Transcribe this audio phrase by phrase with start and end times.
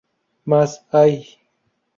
[0.49, 1.15] Mas, ¡ay!